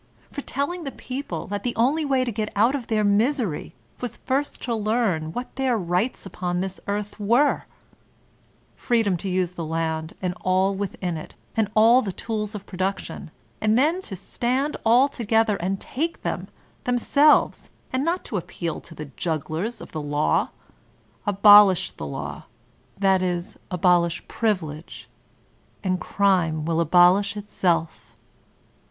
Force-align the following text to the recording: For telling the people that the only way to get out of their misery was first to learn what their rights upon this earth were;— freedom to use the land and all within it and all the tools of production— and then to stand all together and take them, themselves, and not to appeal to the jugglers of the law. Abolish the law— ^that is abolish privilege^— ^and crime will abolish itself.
For 0.31 0.41
telling 0.41 0.83
the 0.83 0.91
people 0.91 1.45
that 1.49 1.61
the 1.61 1.75
only 1.75 2.05
way 2.05 2.23
to 2.25 2.31
get 2.31 2.51
out 2.55 2.73
of 2.73 2.87
their 2.87 3.03
misery 3.03 3.75
was 3.99 4.17
first 4.17 4.59
to 4.63 4.73
learn 4.73 5.31
what 5.31 5.55
their 5.57 5.77
rights 5.77 6.25
upon 6.25 6.59
this 6.59 6.79
earth 6.87 7.19
were;— 7.19 7.65
freedom 8.75 9.15
to 9.17 9.29
use 9.29 9.51
the 9.51 9.63
land 9.63 10.15
and 10.19 10.33
all 10.41 10.73
within 10.73 11.17
it 11.17 11.35
and 11.55 11.69
all 11.75 12.01
the 12.01 12.11
tools 12.13 12.55
of 12.55 12.65
production— 12.65 13.29
and 13.61 13.77
then 13.77 14.01
to 14.01 14.15
stand 14.15 14.75
all 14.83 15.07
together 15.07 15.55
and 15.57 15.79
take 15.79 16.23
them, 16.23 16.47
themselves, 16.85 17.69
and 17.93 18.03
not 18.03 18.25
to 18.25 18.37
appeal 18.37 18.79
to 18.79 18.95
the 18.95 19.05
jugglers 19.05 19.81
of 19.81 19.91
the 19.91 20.01
law. 20.01 20.49
Abolish 21.27 21.91
the 21.91 22.07
law— 22.07 22.45
^that 22.99 23.21
is 23.21 23.59
abolish 23.69 24.25
privilege^— 24.25 25.05
^and 25.83 25.99
crime 25.99 26.65
will 26.65 26.81
abolish 26.81 27.37
itself. 27.37 28.17